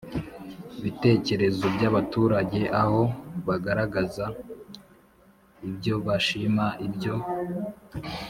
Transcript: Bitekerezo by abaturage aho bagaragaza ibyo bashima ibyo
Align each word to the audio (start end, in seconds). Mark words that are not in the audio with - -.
Bitekerezo 0.83 1.63
by 1.75 1.83
abaturage 1.89 2.61
aho 2.81 3.01
bagaragaza 3.47 4.25
ibyo 5.67 5.95
bashima 6.05 6.65
ibyo 6.87 7.15